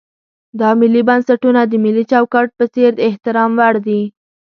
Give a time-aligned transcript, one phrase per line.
[0.59, 4.01] دا ملي بنسټونه د ملي چوکاټ په څېر د احترام وړ دي.